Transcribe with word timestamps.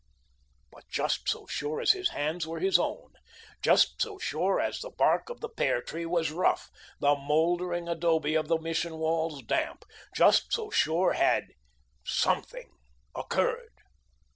But 0.71 0.89
just 0.89 1.29
so 1.29 1.45
sure 1.45 1.79
as 1.79 1.91
his 1.91 2.09
hands 2.09 2.47
were 2.47 2.59
his 2.59 2.79
own, 2.79 3.13
just 3.61 4.01
so 4.01 4.17
sure 4.17 4.59
as 4.59 4.79
the 4.79 4.89
bark 4.89 5.29
of 5.29 5.41
the 5.41 5.47
pear 5.49 5.79
tree 5.79 6.07
was 6.07 6.31
rough, 6.31 6.71
the 6.99 7.13
mouldering 7.15 7.87
adobe 7.87 8.33
of 8.33 8.47
the 8.47 8.57
Mission 8.57 8.97
walls 8.97 9.43
damp 9.43 9.85
just 10.15 10.53
so 10.53 10.71
sure 10.71 11.13
had 11.13 11.49
Something 12.03 12.71
occurred. 13.13 13.73